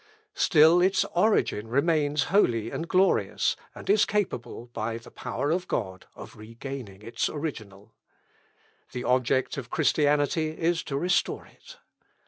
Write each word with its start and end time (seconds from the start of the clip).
Still 0.33 0.81
its 0.81 1.05
origin 1.15 1.67
remains 1.67 2.23
holy 2.33 2.71
and 2.71 2.87
glorious, 2.87 3.55
and 3.75 3.87
is 3.87 4.03
capable, 4.03 4.65
by 4.73 4.97
the 4.97 5.11
power 5.11 5.51
of 5.51 5.67
God, 5.67 6.07
of 6.15 6.35
regaining 6.37 7.03
its 7.03 7.29
original. 7.29 7.93
The 8.93 9.03
object 9.03 9.57
of 9.57 9.69
Christianity 9.69 10.47
is 10.59 10.81
to 10.85 10.97
restore 10.97 11.45
it. 11.45 11.77